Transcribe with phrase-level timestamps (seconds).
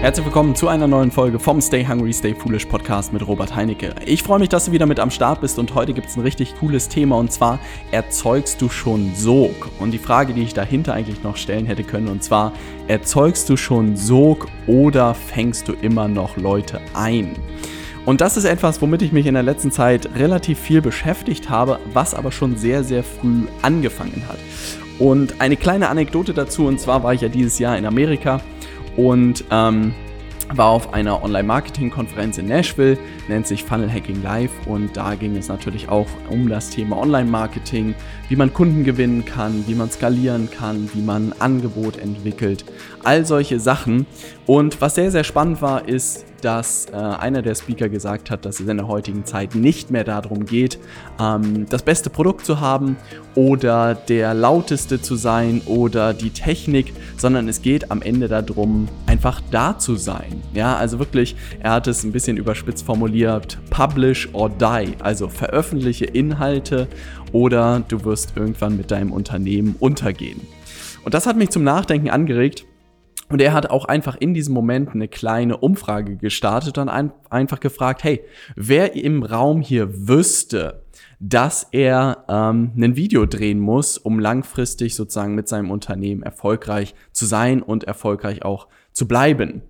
[0.00, 3.94] Herzlich willkommen zu einer neuen Folge vom Stay Hungry, Stay Foolish Podcast mit Robert Heinecke.
[4.06, 6.22] Ich freue mich, dass du wieder mit am Start bist und heute gibt es ein
[6.22, 7.58] richtig cooles Thema und zwar
[7.90, 9.68] erzeugst du schon Sog?
[9.78, 12.54] Und die Frage, die ich dahinter eigentlich noch stellen hätte können und zwar
[12.88, 17.36] erzeugst du schon Sog oder fängst du immer noch Leute ein?
[18.06, 21.78] Und das ist etwas, womit ich mich in der letzten Zeit relativ viel beschäftigt habe,
[21.92, 24.38] was aber schon sehr, sehr früh angefangen hat.
[24.98, 28.40] Und eine kleine Anekdote dazu, und zwar war ich ja dieses Jahr in Amerika
[28.96, 29.94] und ähm,
[30.52, 35.48] war auf einer Online-Marketing-Konferenz in Nashville, nennt sich Funnel Hacking Live und da ging es
[35.48, 37.94] natürlich auch um das Thema Online-Marketing,
[38.28, 42.64] wie man Kunden gewinnen kann, wie man skalieren kann, wie man Angebot entwickelt,
[43.04, 44.06] all solche Sachen.
[44.46, 48.60] Und was sehr, sehr spannend war, ist, dass äh, einer der Speaker gesagt hat, dass
[48.60, 50.78] es in der heutigen Zeit nicht mehr darum geht,
[51.20, 52.96] ähm, das beste Produkt zu haben
[53.34, 59.40] oder der lauteste zu sein oder die Technik, sondern es geht am Ende darum, einfach
[59.50, 60.42] da zu sein.
[60.54, 66.06] Ja, also wirklich, er hat es ein bisschen überspitzt formuliert, publish or die, also veröffentliche
[66.06, 66.88] Inhalte
[67.32, 70.40] oder du wirst irgendwann mit deinem Unternehmen untergehen.
[71.04, 72.66] Und das hat mich zum Nachdenken angeregt
[73.30, 77.60] und er hat auch einfach in diesem Moment eine kleine Umfrage gestartet und ein, einfach
[77.60, 78.22] gefragt, hey,
[78.56, 80.82] wer im Raum hier wüsste,
[81.20, 87.24] dass er ähm, ein Video drehen muss, um langfristig sozusagen mit seinem Unternehmen erfolgreich zu
[87.24, 89.62] sein und erfolgreich auch zu bleiben.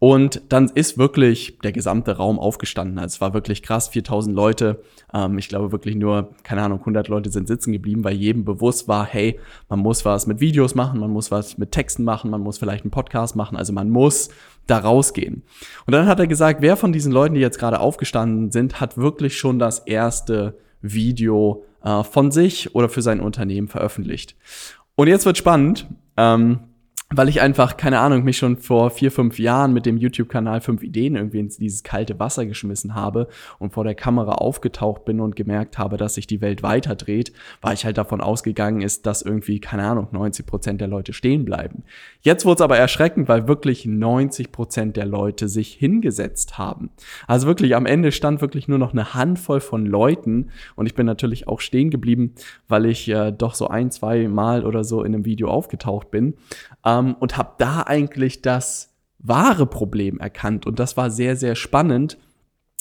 [0.00, 2.98] Und dann ist wirklich der gesamte Raum aufgestanden.
[2.98, 4.82] Also es war wirklich krass, 4000 Leute.
[5.14, 8.86] Ähm, ich glaube wirklich nur, keine Ahnung, 100 Leute sind sitzen geblieben, weil jedem bewusst
[8.88, 12.40] war, hey, man muss was mit Videos machen, man muss was mit Texten machen, man
[12.42, 13.56] muss vielleicht einen Podcast machen.
[13.56, 14.28] Also man muss
[14.66, 15.42] da rausgehen.
[15.86, 18.98] Und dann hat er gesagt, wer von diesen Leuten, die jetzt gerade aufgestanden sind, hat
[18.98, 24.36] wirklich schon das erste Video äh, von sich oder für sein Unternehmen veröffentlicht.
[24.96, 25.86] Und jetzt wird spannend.
[26.16, 26.60] Ähm,
[27.16, 30.82] weil ich einfach, keine Ahnung, mich schon vor vier, fünf Jahren mit dem YouTube-Kanal fünf
[30.82, 35.36] Ideen irgendwie ins dieses kalte Wasser geschmissen habe und vor der Kamera aufgetaucht bin und
[35.36, 39.60] gemerkt habe, dass sich die Welt weiterdreht, war ich halt davon ausgegangen ist, dass irgendwie,
[39.60, 41.84] keine Ahnung, 90 Prozent der Leute stehen bleiben.
[42.20, 46.90] Jetzt wurde es aber erschreckend, weil wirklich 90 Prozent der Leute sich hingesetzt haben.
[47.26, 51.06] Also wirklich, am Ende stand wirklich nur noch eine Handvoll von Leuten und ich bin
[51.06, 52.34] natürlich auch stehen geblieben,
[52.68, 56.34] weil ich äh, doch so ein, zwei Mal oder so in einem Video aufgetaucht bin
[56.84, 60.66] ähm, und habe da eigentlich das wahre Problem erkannt.
[60.66, 62.18] Und das war sehr, sehr spannend,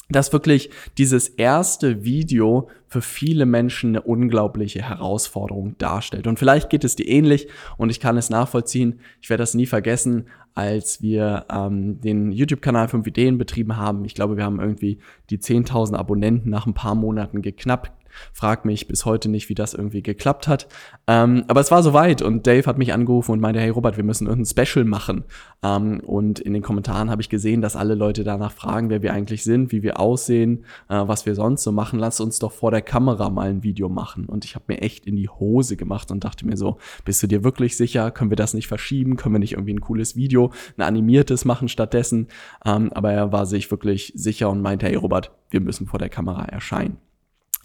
[0.09, 6.27] dass wirklich dieses erste Video für viele Menschen eine unglaubliche Herausforderung darstellt.
[6.27, 7.47] Und vielleicht geht es dir ähnlich
[7.77, 8.99] und ich kann es nachvollziehen.
[9.21, 14.05] Ich werde das nie vergessen, als wir ähm, den YouTube-Kanal 5 Ideen betrieben haben.
[14.05, 14.99] Ich glaube, wir haben irgendwie
[15.29, 17.91] die 10.000 Abonnenten nach ein paar Monaten geknappt
[18.31, 20.67] Frag mich bis heute nicht, wie das irgendwie geklappt hat.
[21.07, 24.03] Ähm, aber es war soweit und Dave hat mich angerufen und meinte, hey Robert, wir
[24.03, 25.23] müssen irgendein Special machen.
[25.63, 29.13] Ähm, und in den Kommentaren habe ich gesehen, dass alle Leute danach fragen, wer wir
[29.13, 31.99] eigentlich sind, wie wir aussehen, äh, was wir sonst so machen.
[31.99, 34.25] Lass uns doch vor der Kamera mal ein Video machen.
[34.25, 37.27] Und ich habe mir echt in die Hose gemacht und dachte mir so, bist du
[37.27, 38.11] dir wirklich sicher?
[38.11, 39.17] Können wir das nicht verschieben?
[39.17, 42.27] Können wir nicht irgendwie ein cooles Video, ein animiertes machen stattdessen?
[42.65, 46.09] Ähm, aber er war sich wirklich sicher und meinte, hey Robert, wir müssen vor der
[46.09, 46.97] Kamera erscheinen.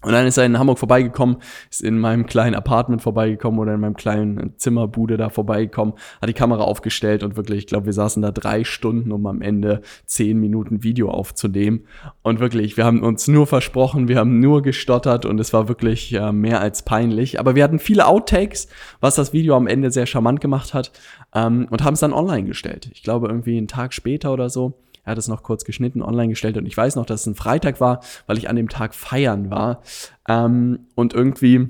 [0.01, 1.37] Und dann ist er in Hamburg vorbeigekommen,
[1.69, 6.33] ist in meinem kleinen Apartment vorbeigekommen oder in meinem kleinen Zimmerbude da vorbeigekommen, hat die
[6.33, 10.39] Kamera aufgestellt und wirklich, ich glaube, wir saßen da drei Stunden, um am Ende zehn
[10.39, 11.81] Minuten Video aufzunehmen.
[12.21, 16.13] Und wirklich, wir haben uns nur versprochen, wir haben nur gestottert und es war wirklich
[16.13, 17.37] äh, mehr als peinlich.
[17.37, 18.69] Aber wir hatten viele Outtakes,
[19.01, 20.93] was das Video am Ende sehr charmant gemacht hat
[21.35, 22.89] ähm, und haben es dann online gestellt.
[22.93, 24.75] Ich glaube, irgendwie einen Tag später oder so
[25.09, 27.33] er hat es noch kurz geschnitten, online gestellt und ich weiß noch, dass es ein
[27.33, 29.81] Freitag war, weil ich an dem Tag feiern war.
[30.27, 31.69] Ähm, und irgendwie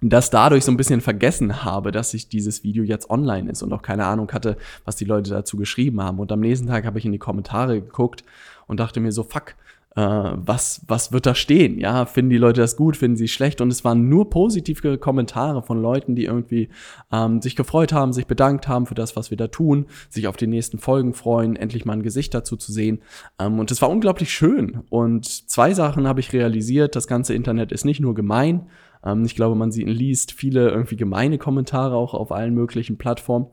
[0.00, 3.72] das dadurch so ein bisschen vergessen habe, dass ich dieses Video jetzt online ist und
[3.72, 6.20] auch keine Ahnung hatte, was die Leute dazu geschrieben haben.
[6.20, 8.22] Und am nächsten Tag habe ich in die Kommentare geguckt
[8.70, 9.56] und dachte mir so, fuck,
[9.96, 11.80] äh, was, was wird da stehen?
[11.80, 13.60] Ja, finden die Leute das gut, finden sie schlecht?
[13.60, 16.68] Und es waren nur positive Kommentare von Leuten, die irgendwie
[17.10, 20.36] ähm, sich gefreut haben, sich bedankt haben für das, was wir da tun, sich auf
[20.36, 23.00] die nächsten Folgen freuen, endlich mal ein Gesicht dazu zu sehen.
[23.40, 24.84] Ähm, und es war unglaublich schön.
[24.88, 26.94] Und zwei Sachen habe ich realisiert.
[26.94, 28.68] Das ganze Internet ist nicht nur gemein,
[29.04, 33.46] ähm, ich glaube, man sieht, liest viele irgendwie gemeine Kommentare auch auf allen möglichen Plattformen.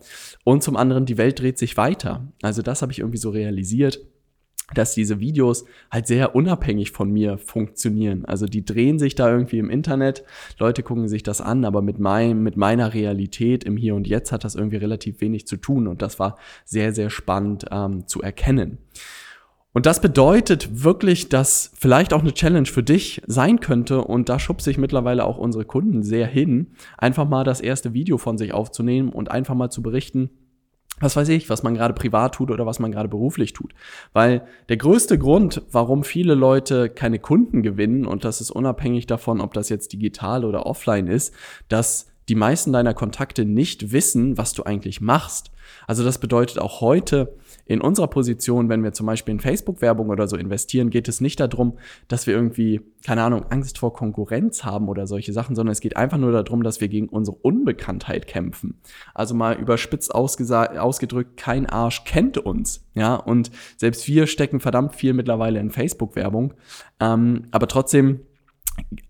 [0.43, 2.27] Und zum anderen, die Welt dreht sich weiter.
[2.43, 4.01] Also das habe ich irgendwie so realisiert
[4.73, 8.25] dass diese Videos halt sehr unabhängig von mir funktionieren.
[8.25, 10.23] Also die drehen sich da irgendwie im Internet,
[10.59, 14.31] Leute gucken sich das an, aber mit, mein, mit meiner Realität im Hier und Jetzt
[14.31, 18.21] hat das irgendwie relativ wenig zu tun und das war sehr, sehr spannend ähm, zu
[18.21, 18.79] erkennen.
[19.73, 24.39] Und das bedeutet wirklich, dass vielleicht auch eine Challenge für dich sein könnte und da
[24.39, 28.53] schubse ich mittlerweile auch unsere Kunden sehr hin, einfach mal das erste Video von sich
[28.53, 30.31] aufzunehmen und einfach mal zu berichten,
[30.99, 33.73] was weiß ich, was man gerade privat tut oder was man gerade beruflich tut.
[34.13, 39.41] Weil der größte Grund, warum viele Leute keine Kunden gewinnen, und das ist unabhängig davon,
[39.41, 41.33] ob das jetzt digital oder offline ist,
[41.69, 45.51] dass die meisten deiner Kontakte nicht wissen, was du eigentlich machst.
[45.85, 47.35] Also das bedeutet auch heute
[47.65, 51.39] in unserer Position, wenn wir zum Beispiel in Facebook-Werbung oder so investieren, geht es nicht
[51.39, 51.77] darum,
[52.07, 55.97] dass wir irgendwie, keine Ahnung, Angst vor Konkurrenz haben oder solche Sachen, sondern es geht
[55.97, 58.79] einfach nur darum, dass wir gegen unsere Unbekanntheit kämpfen.
[59.13, 62.85] Also mal überspitzt ausgedrückt, kein Arsch kennt uns.
[62.93, 66.53] Ja, und selbst wir stecken verdammt viel mittlerweile in Facebook-Werbung.
[66.99, 68.21] Ähm, aber trotzdem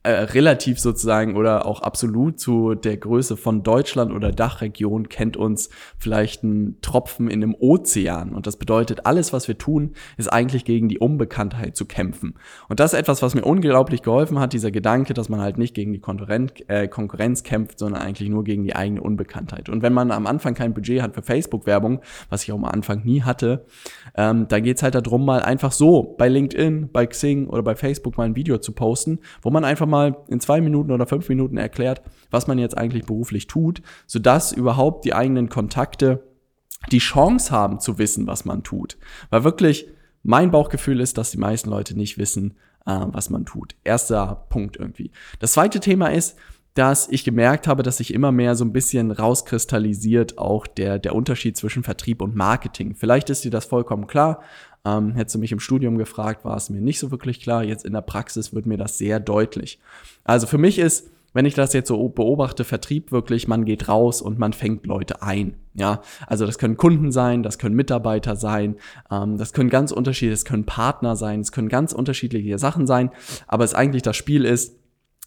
[0.03, 5.69] äh, relativ sozusagen oder auch absolut zu der Größe von Deutschland oder Dachregion kennt uns
[5.97, 8.33] vielleicht ein Tropfen in einem Ozean.
[8.33, 12.35] Und das bedeutet, alles, was wir tun, ist eigentlich gegen die Unbekanntheit zu kämpfen.
[12.69, 15.73] Und das ist etwas, was mir unglaublich geholfen hat, dieser Gedanke, dass man halt nicht
[15.73, 19.67] gegen die Konkurrenz, äh, Konkurrenz kämpft, sondern eigentlich nur gegen die eigene Unbekanntheit.
[19.67, 21.99] Und wenn man am Anfang kein Budget hat für Facebook-Werbung,
[22.29, 23.65] was ich auch am Anfang nie hatte,
[24.15, 28.17] ähm, dann geht's halt darum, mal einfach so bei LinkedIn, bei Xing oder bei Facebook
[28.17, 31.29] mal ein Video zu posten, wo man einfach mal mal in zwei Minuten oder fünf
[31.29, 36.23] Minuten erklärt, was man jetzt eigentlich beruflich tut, sodass überhaupt die eigenen Kontakte
[36.91, 38.97] die Chance haben zu wissen, was man tut.
[39.29, 39.87] Weil wirklich
[40.23, 43.75] mein Bauchgefühl ist, dass die meisten Leute nicht wissen, äh, was man tut.
[43.83, 45.11] Erster Punkt irgendwie.
[45.39, 46.37] Das zweite Thema ist,
[46.77, 51.15] dass ich gemerkt habe, dass sich immer mehr so ein bisschen rauskristallisiert auch der, der
[51.15, 52.93] Unterschied zwischen Vertrieb und Marketing.
[52.95, 54.41] Vielleicht ist dir das vollkommen klar,
[54.85, 57.63] ähm, hättest du mich im Studium gefragt, war es mir nicht so wirklich klar.
[57.63, 59.79] Jetzt in der Praxis wird mir das sehr deutlich.
[60.23, 64.21] Also für mich ist, wenn ich das jetzt so beobachte, Vertrieb wirklich, man geht raus
[64.21, 65.55] und man fängt Leute ein.
[65.73, 68.75] Ja, also das können Kunden sein, das können Mitarbeiter sein,
[69.11, 73.11] ähm, das können ganz unterschiedliche, das können Partner sein, es können ganz unterschiedliche Sachen sein.
[73.47, 74.75] Aber es eigentlich das Spiel ist,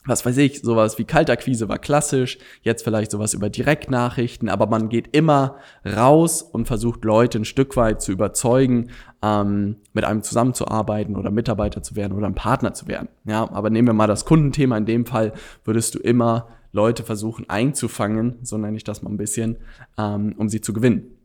[0.06, 4.88] was weiß ich, sowas wie Kaltakquise war klassisch, jetzt vielleicht sowas über Direktnachrichten, aber man
[4.88, 8.91] geht immer raus und versucht Leute ein Stück weit zu überzeugen,
[9.23, 13.08] ähm, mit einem zusammenzuarbeiten oder Mitarbeiter zu werden oder ein Partner zu werden.
[13.25, 14.79] Ja, aber nehmen wir mal das Kundenthema.
[14.79, 19.19] In dem Fall würdest du immer Leute versuchen einzufangen, so nenne ich das mal ein
[19.19, 19.58] bisschen,
[19.99, 21.19] ähm, um sie zu gewinnen.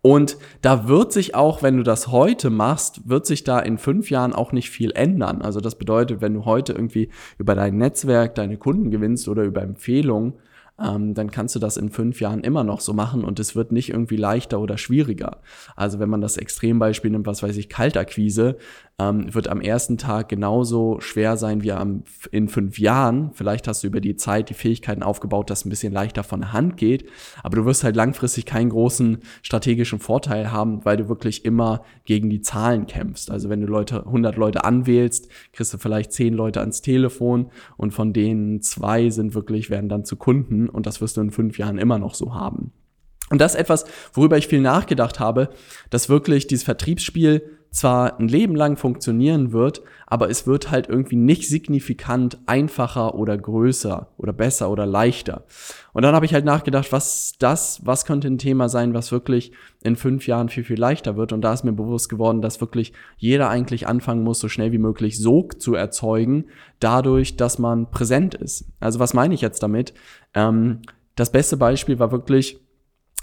[0.00, 4.10] Und da wird sich auch, wenn du das heute machst, wird sich da in fünf
[4.10, 5.42] Jahren auch nicht viel ändern.
[5.42, 9.62] Also das bedeutet, wenn du heute irgendwie über dein Netzwerk deine Kunden gewinnst oder über
[9.62, 10.34] Empfehlungen,
[10.80, 13.72] ähm, dann kannst du das in fünf Jahren immer noch so machen und es wird
[13.72, 15.38] nicht irgendwie leichter oder schwieriger.
[15.74, 18.56] Also wenn man das Extrembeispiel nimmt, was weiß ich, Kaltakquise,
[19.00, 22.02] ähm, wird am ersten Tag genauso schwer sein wie am,
[22.32, 23.30] in fünf Jahren.
[23.32, 26.40] Vielleicht hast du über die Zeit die Fähigkeiten aufgebaut, dass es ein bisschen leichter von
[26.40, 27.08] der Hand geht,
[27.42, 32.28] aber du wirst halt langfristig keinen großen strategischen Vorteil haben, weil du wirklich immer gegen
[32.28, 33.30] die Zahlen kämpfst.
[33.30, 37.92] Also wenn du Leute, 100 Leute anwählst, kriegst du vielleicht 10 Leute ans Telefon und
[37.92, 41.58] von denen zwei sind wirklich, werden dann zu Kunden und das wirst du in fünf
[41.58, 42.72] Jahren immer noch so haben.
[43.30, 43.84] Und das ist etwas,
[44.14, 45.50] worüber ich viel nachgedacht habe,
[45.90, 51.16] dass wirklich dieses Vertriebsspiel zwar ein Leben lang funktionieren wird, aber es wird halt irgendwie
[51.16, 55.44] nicht signifikant einfacher oder größer oder besser oder leichter.
[55.92, 59.52] Und dann habe ich halt nachgedacht, was das, was könnte ein Thema sein, was wirklich
[59.82, 61.32] in fünf Jahren viel, viel leichter wird.
[61.32, 64.78] Und da ist mir bewusst geworden, dass wirklich jeder eigentlich anfangen muss, so schnell wie
[64.78, 66.46] möglich Sog zu erzeugen,
[66.80, 68.64] dadurch, dass man präsent ist.
[68.80, 69.92] Also was meine ich jetzt damit?
[70.34, 70.80] Ähm,
[71.16, 72.60] das beste Beispiel war wirklich,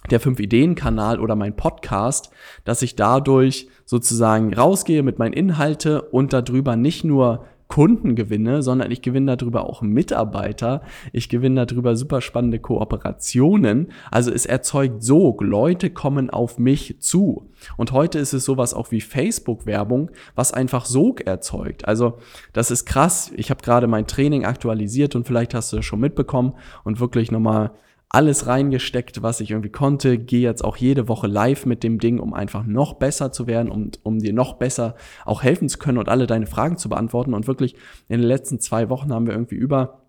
[0.10, 2.30] der Fünf-Ideen-Kanal oder mein Podcast,
[2.64, 8.92] dass ich dadurch sozusagen rausgehe mit meinen Inhalte und darüber nicht nur Kunden gewinne, sondern
[8.92, 10.82] ich gewinne darüber auch Mitarbeiter.
[11.14, 13.92] Ich gewinne darüber super spannende Kooperationen.
[14.12, 15.42] Also es erzeugt Sog.
[15.42, 17.50] Leute kommen auf mich zu.
[17.76, 21.88] Und heute ist es sowas auch wie Facebook-Werbung, was einfach Sog erzeugt.
[21.88, 22.20] Also
[22.54, 23.32] das ist krass.
[23.36, 27.32] Ich habe gerade mein Training aktualisiert und vielleicht hast du es schon mitbekommen und wirklich
[27.32, 27.72] nochmal
[28.16, 30.18] alles reingesteckt, was ich irgendwie konnte.
[30.18, 33.70] Gehe jetzt auch jede Woche live mit dem Ding, um einfach noch besser zu werden
[33.70, 34.96] und um dir noch besser
[35.26, 37.34] auch helfen zu können und alle deine Fragen zu beantworten.
[37.34, 37.76] Und wirklich
[38.08, 40.02] in den letzten zwei Wochen haben wir irgendwie über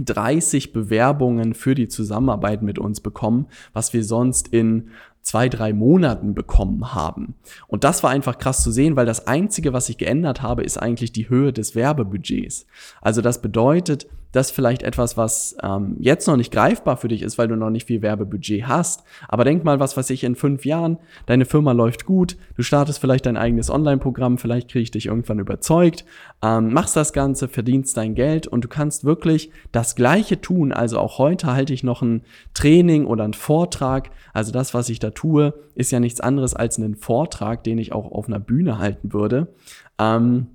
[0.00, 4.88] 30 Bewerbungen für die Zusammenarbeit mit uns bekommen, was wir sonst in
[5.20, 7.34] zwei, drei Monaten bekommen haben.
[7.66, 10.78] Und das war einfach krass zu sehen, weil das Einzige, was ich geändert habe, ist
[10.78, 12.64] eigentlich die Höhe des Werbebudgets.
[13.02, 17.38] Also das bedeutet, das vielleicht etwas, was ähm, jetzt noch nicht greifbar für dich ist,
[17.38, 19.02] weil du noch nicht viel Werbebudget hast.
[19.28, 23.00] Aber denk mal, was weiß ich, in fünf Jahren, deine Firma läuft gut, du startest
[23.00, 26.04] vielleicht dein eigenes Online-Programm, vielleicht kriege ich dich irgendwann überzeugt,
[26.42, 30.72] ähm, machst das Ganze, verdienst dein Geld und du kannst wirklich das Gleiche tun.
[30.72, 32.22] Also auch heute halte ich noch ein
[32.54, 34.10] Training oder einen Vortrag.
[34.32, 37.92] Also das, was ich da tue, ist ja nichts anderes als einen Vortrag, den ich
[37.92, 39.48] auch auf einer Bühne halten würde.
[39.98, 40.46] Ähm,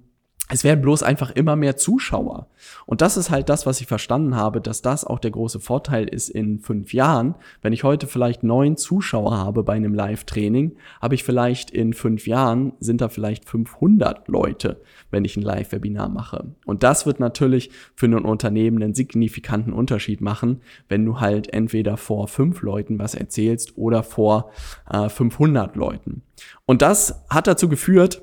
[0.50, 2.48] es werden bloß einfach immer mehr Zuschauer.
[2.86, 6.08] Und das ist halt das, was ich verstanden habe, dass das auch der große Vorteil
[6.08, 7.34] ist in fünf Jahren.
[7.64, 12.28] Wenn ich heute vielleicht neun Zuschauer habe bei einem Live-Training, habe ich vielleicht in fünf
[12.28, 16.54] Jahren, sind da vielleicht 500 Leute, wenn ich ein Live-Webinar mache.
[16.66, 21.98] Und das wird natürlich für ein Unternehmen einen signifikanten Unterschied machen, wenn du halt entweder
[21.98, 24.52] vor fünf Leuten was erzählst oder vor
[24.92, 26.22] äh, 500 Leuten.
[26.68, 28.22] Und das hat dazu geführt,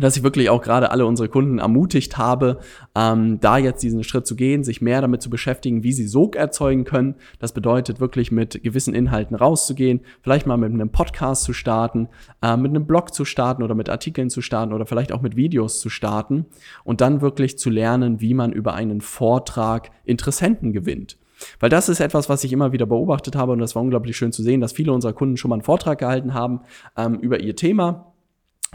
[0.00, 2.60] dass ich wirklich auch gerade alle unsere Kunden ermutigt habe,
[2.94, 6.34] ähm, da jetzt diesen Schritt zu gehen, sich mehr damit zu beschäftigen, wie sie Sog
[6.34, 7.16] erzeugen können.
[7.40, 12.08] Das bedeutet wirklich mit gewissen Inhalten rauszugehen, vielleicht mal mit einem Podcast zu starten,
[12.40, 15.36] äh, mit einem Blog zu starten oder mit Artikeln zu starten oder vielleicht auch mit
[15.36, 16.46] Videos zu starten
[16.84, 21.18] und dann wirklich zu lernen, wie man über einen Vortrag Interessenten gewinnt.
[21.60, 24.32] Weil das ist etwas, was ich immer wieder beobachtet habe und das war unglaublich schön
[24.32, 26.60] zu sehen, dass viele unserer Kunden schon mal einen Vortrag gehalten haben
[26.96, 28.11] ähm, über ihr Thema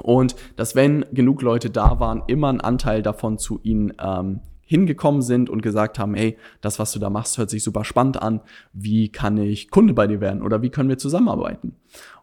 [0.01, 5.21] und dass, wenn genug Leute da waren, immer ein Anteil davon zu ihnen ähm, hingekommen
[5.21, 8.41] sind und gesagt haben, hey, das, was du da machst, hört sich super spannend an.
[8.73, 11.73] Wie kann ich Kunde bei dir werden oder wie können wir zusammenarbeiten?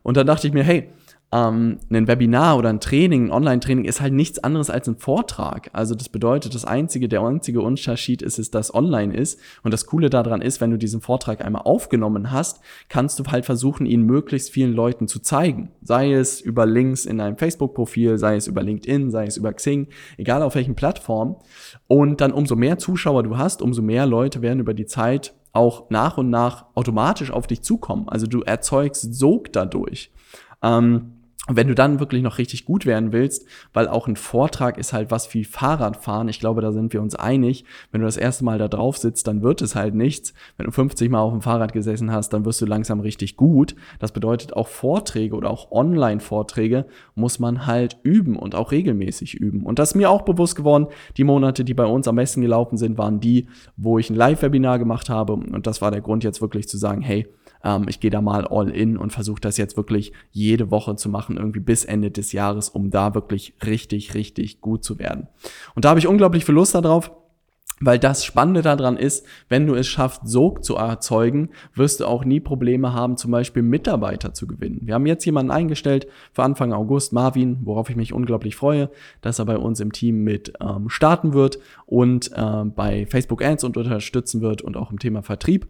[0.02, 0.90] Und dann dachte ich mir, hey,
[1.34, 5.68] ähm, ein Webinar oder ein Training, ein Online-Training ist halt nichts anderes als ein Vortrag.
[5.72, 9.40] Also das bedeutet, das einzige, der einzige Unterschied ist, ist, dass online ist.
[9.64, 13.46] Und das Coole daran ist, wenn du diesen Vortrag einmal aufgenommen hast, kannst du halt
[13.46, 15.72] versuchen, ihn möglichst vielen Leuten zu zeigen.
[15.82, 19.88] Sei es über Links in deinem Facebook-Profil, sei es über LinkedIn, sei es über Xing,
[20.16, 21.36] egal auf welchen Plattform.
[21.88, 25.90] Und dann umso mehr Zuschauer du hast, umso mehr Leute werden über die Zeit auch
[25.90, 28.08] nach und nach automatisch auf dich zukommen.
[28.08, 30.12] Also du erzeugst Sog dadurch.
[30.62, 34.78] Ähm, und wenn du dann wirklich noch richtig gut werden willst, weil auch ein Vortrag
[34.78, 37.66] ist halt was wie Fahrradfahren, ich glaube, da sind wir uns einig.
[37.92, 40.32] Wenn du das erste Mal da drauf sitzt, dann wird es halt nichts.
[40.56, 43.76] Wenn du 50 Mal auf dem Fahrrad gesessen hast, dann wirst du langsam richtig gut.
[43.98, 49.64] Das bedeutet auch Vorträge oder auch Online-Vorträge muss man halt üben und auch regelmäßig üben.
[49.64, 50.86] Und das ist mir auch bewusst geworden.
[51.18, 54.78] Die Monate, die bei uns am besten gelaufen sind, waren die, wo ich ein Live-Webinar
[54.78, 55.34] gemacht habe.
[55.34, 57.26] Und das war der Grund jetzt wirklich zu sagen, hey,
[57.64, 61.08] ähm, ich gehe da mal all in und versuche das jetzt wirklich jede Woche zu
[61.08, 65.28] machen, irgendwie bis Ende des Jahres, um da wirklich richtig, richtig gut zu werden.
[65.74, 67.10] Und da habe ich unglaublich viel Lust darauf.
[67.80, 72.24] Weil das Spannende daran ist, wenn du es schaffst, Sog zu erzeugen, wirst du auch
[72.24, 74.80] nie Probleme haben, zum Beispiel Mitarbeiter zu gewinnen.
[74.82, 78.90] Wir haben jetzt jemanden eingestellt für Anfang August, Marvin, worauf ich mich unglaublich freue,
[79.22, 83.64] dass er bei uns im Team mit ähm, starten wird und äh, bei Facebook Ads
[83.64, 85.66] und unterstützen wird und auch im Thema Vertrieb.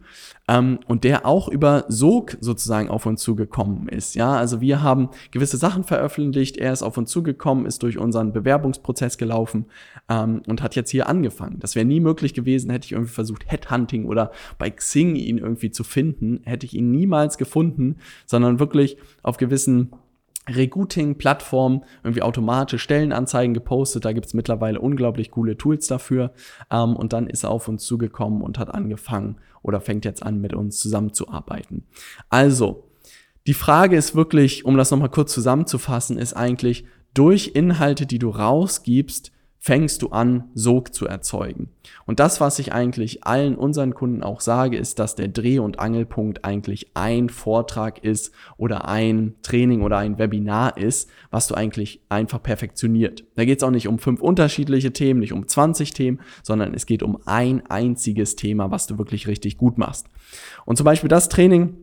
[0.47, 4.13] Ähm, und der auch über Sog sozusagen auf uns zugekommen ist.
[4.13, 8.31] Ja, also wir haben gewisse Sachen veröffentlicht, er ist auf uns zugekommen, ist durch unseren
[8.31, 9.65] Bewerbungsprozess gelaufen
[10.07, 11.57] ähm, und hat jetzt hier angefangen.
[11.59, 15.71] Das wäre nie möglich gewesen, hätte ich irgendwie versucht, Headhunting oder bei Xing ihn irgendwie
[15.71, 19.91] zu finden, hätte ich ihn niemals gefunden, sondern wirklich auf gewissen
[20.47, 24.05] Recruiting-Plattformen irgendwie automatisch Stellenanzeigen gepostet.
[24.05, 26.31] Da gibt's mittlerweile unglaublich coole Tools dafür.
[26.71, 30.39] Ähm, und dann ist er auf uns zugekommen und hat angefangen oder fängt jetzt an,
[30.41, 31.85] mit uns zusammenzuarbeiten.
[32.29, 32.83] Also,
[33.47, 38.29] die Frage ist wirklich, um das nochmal kurz zusammenzufassen, ist eigentlich, durch Inhalte, die du
[38.29, 39.31] rausgibst,
[39.65, 41.69] fängst du an, Sog zu erzeugen.
[42.05, 45.79] Und das, was ich eigentlich allen unseren Kunden auch sage, ist, dass der Dreh- und
[45.79, 51.99] Angelpunkt eigentlich ein Vortrag ist oder ein Training oder ein Webinar ist, was du eigentlich
[52.09, 53.23] einfach perfektioniert.
[53.33, 56.85] Da geht es auch nicht um fünf unterschiedliche Themen, nicht um 20 Themen, sondern es
[56.85, 60.05] geht um ein einziges Thema, was du wirklich richtig gut machst.
[60.65, 61.75] Und zum Beispiel das Training,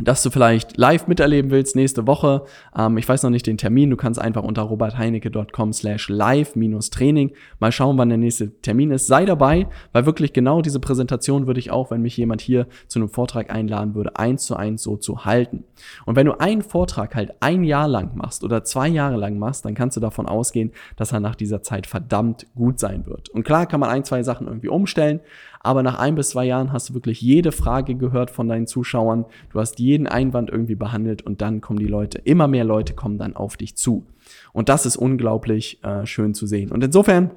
[0.00, 2.44] dass du vielleicht live miterleben willst nächste Woche.
[2.76, 3.90] Ähm, ich weiß noch nicht den Termin.
[3.90, 9.06] Du kannst einfach unter robertheinecke.com slash live-training mal schauen, wann der nächste Termin ist.
[9.06, 12.98] Sei dabei, weil wirklich genau diese Präsentation würde ich auch, wenn mich jemand hier zu
[12.98, 15.64] einem Vortrag einladen würde, eins zu eins so zu halten.
[16.04, 19.64] Und wenn du einen Vortrag halt ein Jahr lang machst oder zwei Jahre lang machst,
[19.64, 23.30] dann kannst du davon ausgehen, dass er nach dieser Zeit verdammt gut sein wird.
[23.30, 25.20] Und klar kann man ein, zwei Sachen irgendwie umstellen,
[25.66, 29.26] aber nach ein bis zwei Jahren hast du wirklich jede Frage gehört von deinen Zuschauern.
[29.52, 33.18] Du hast jeden Einwand irgendwie behandelt und dann kommen die Leute, immer mehr Leute kommen
[33.18, 34.06] dann auf dich zu.
[34.52, 36.70] Und das ist unglaublich äh, schön zu sehen.
[36.72, 37.30] Und insofern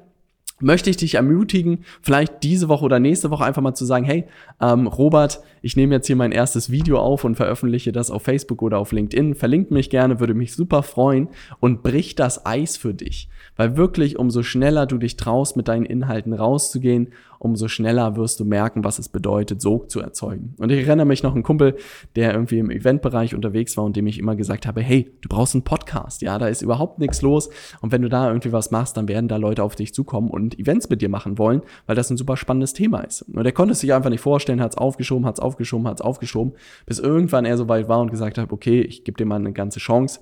[0.60, 4.26] möchte ich dich ermutigen, vielleicht diese Woche oder nächste Woche einfach mal zu sagen, hey,
[4.60, 8.62] ähm, Robert, ich nehme jetzt hier mein erstes Video auf und veröffentliche das auf Facebook
[8.62, 9.34] oder auf LinkedIn.
[9.34, 11.28] Verlinkt mich gerne, würde mich super freuen
[11.60, 13.28] und brich das Eis für dich.
[13.56, 18.44] Weil wirklich, umso schneller du dich traust, mit deinen Inhalten rauszugehen, umso schneller wirst du
[18.44, 20.54] merken, was es bedeutet, Sog zu erzeugen.
[20.58, 21.76] Und ich erinnere mich noch einen Kumpel,
[22.14, 25.54] der irgendwie im Eventbereich unterwegs war und dem ich immer gesagt habe, hey, du brauchst
[25.54, 26.20] einen Podcast.
[26.20, 27.48] Ja, da ist überhaupt nichts los.
[27.80, 30.49] Und wenn du da irgendwie was machst, dann werden da Leute auf dich zukommen und
[30.58, 33.22] Events mit dir machen wollen, weil das ein super spannendes Thema ist.
[33.22, 36.00] Und er konnte es sich einfach nicht vorstellen, hat es aufgeschoben, hat es aufgeschoben, hat
[36.00, 36.54] es aufgeschoben,
[36.86, 39.52] bis irgendwann er so weit war und gesagt hat, okay, ich gebe dir mal eine
[39.52, 40.20] ganze Chance.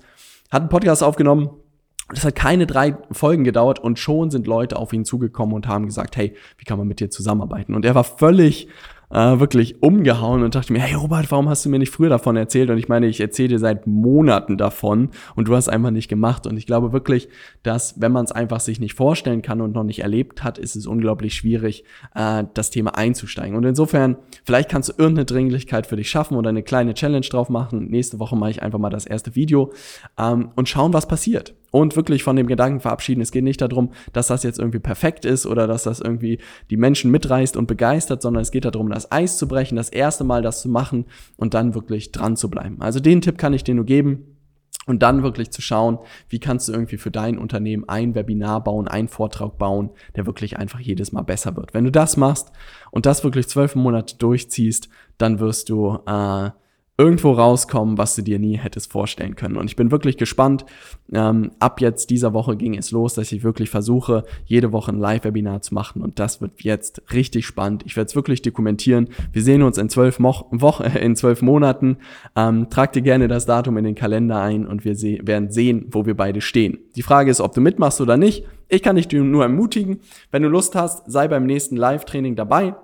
[0.51, 1.49] Hat einen Podcast aufgenommen,
[2.11, 5.85] Das hat keine drei Folgen gedauert und schon sind Leute auf ihn zugekommen und haben
[5.85, 7.75] gesagt, hey, wie kann man mit dir zusammenarbeiten?
[7.75, 8.67] Und er war völlig
[9.11, 12.35] äh, wirklich umgehauen und dachte mir, hey Robert, warum hast du mir nicht früher davon
[12.35, 12.69] erzählt?
[12.69, 16.45] Und ich meine, ich erzähle dir seit Monaten davon und du hast einfach nicht gemacht.
[16.47, 17.29] Und ich glaube wirklich,
[17.63, 20.75] dass wenn man es einfach sich nicht vorstellen kann und noch nicht erlebt hat, ist
[20.75, 21.83] es unglaublich schwierig,
[22.15, 23.55] äh, das Thema einzusteigen.
[23.55, 27.49] Und insofern, vielleicht kannst du irgendeine Dringlichkeit für dich schaffen oder eine kleine Challenge drauf
[27.49, 27.87] machen.
[27.89, 29.73] Nächste Woche mache ich einfach mal das erste Video
[30.17, 33.21] ähm, und schauen, was passiert und wirklich von dem Gedanken verabschieden.
[33.21, 36.39] Es geht nicht darum, dass das jetzt irgendwie perfekt ist oder dass das irgendwie
[36.69, 40.23] die Menschen mitreißt und begeistert, sondern es geht darum, das Eis zu brechen, das erste
[40.23, 41.05] Mal das zu machen
[41.37, 42.81] und dann wirklich dran zu bleiben.
[42.81, 44.35] Also den Tipp kann ich dir nur geben.
[44.85, 48.87] Und dann wirklich zu schauen, wie kannst du irgendwie für dein Unternehmen ein Webinar bauen,
[48.87, 51.75] einen Vortrag bauen, der wirklich einfach jedes Mal besser wird.
[51.75, 52.51] Wenn du das machst
[52.89, 54.89] und das wirklich zwölf Monate durchziehst,
[55.19, 56.49] dann wirst du äh,
[56.99, 59.55] irgendwo rauskommen, was du dir nie hättest vorstellen können.
[59.55, 60.65] Und ich bin wirklich gespannt.
[61.13, 64.99] Ähm, ab jetzt dieser Woche ging es los, dass ich wirklich versuche, jede Woche ein
[64.99, 66.01] Live-Webinar zu machen.
[66.01, 67.83] Und das wird jetzt richtig spannend.
[67.85, 69.07] Ich werde es wirklich dokumentieren.
[69.31, 71.99] Wir sehen uns in zwölf, Mo Woche, in zwölf Monaten.
[72.35, 75.85] Ähm, trag dir gerne das Datum in den Kalender ein und wir se werden sehen,
[75.91, 76.79] wo wir beide stehen.
[76.97, 78.45] Die Frage ist, ob du mitmachst oder nicht.
[78.67, 80.01] Ich kann dich nur ermutigen.
[80.31, 82.75] Wenn du Lust hast, sei beim nächsten Live-Training dabei.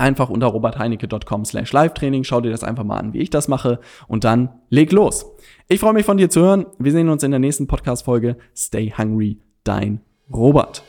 [0.00, 2.24] Einfach unter robertheinecke.com slash Live-Training.
[2.24, 3.80] Schau dir das einfach mal an, wie ich das mache.
[4.08, 5.26] Und dann leg los.
[5.68, 6.66] Ich freue mich von dir zu hören.
[6.78, 8.36] Wir sehen uns in der nächsten Podcast-Folge.
[8.56, 10.00] Stay hungry, dein
[10.32, 10.82] Robert.